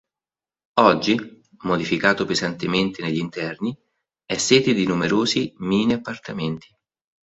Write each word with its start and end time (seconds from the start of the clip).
Oggi, 0.79 1.15
modificato 1.65 2.25
pesantemente 2.25 3.03
negli 3.03 3.19
interni, 3.19 3.77
è 4.25 4.35
sede 4.35 4.73
di 4.73 4.87
numerosi 4.87 5.53
mini-appartamenti. 5.57 6.75